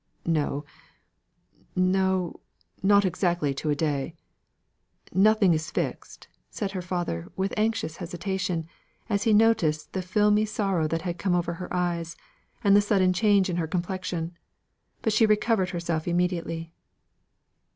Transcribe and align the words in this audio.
"No 0.25 0.65
no, 1.75 2.39
not 2.81 3.05
exactly 3.05 3.53
to 3.53 3.69
a 3.69 3.75
day. 3.75 4.15
Nothing 5.13 5.53
is 5.53 5.69
fixed," 5.69 6.27
said 6.49 6.71
her 6.71 6.81
father, 6.81 7.31
with 7.35 7.53
anxious 7.55 7.97
hesitation, 7.97 8.67
as 9.09 9.25
he 9.25 9.31
noticed 9.35 9.93
the 9.93 10.01
filmy 10.01 10.45
sorrow 10.45 10.87
that 10.87 11.19
came 11.19 11.35
over 11.35 11.53
her 11.53 11.71
eyes, 11.71 12.15
and 12.63 12.75
the 12.75 12.81
sudden 12.81 13.13
change 13.13 13.47
in 13.47 13.57
her 13.57 13.67
complexion. 13.67 14.35
But 15.03 15.13
she 15.13 15.27
recovered 15.27 15.69
herself 15.69 16.07
immediately. 16.07 16.73